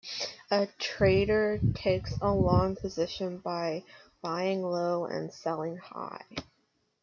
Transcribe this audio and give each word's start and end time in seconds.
A 0.49 0.65
trader 0.79 1.59
takes 1.75 2.15
a 2.23 2.31
"long" 2.33 2.75
position 2.75 3.37
by 3.37 3.83
buying 4.23 4.63
low 4.63 5.05
and 5.05 5.31
selling 5.31 5.77
high. 5.77 6.25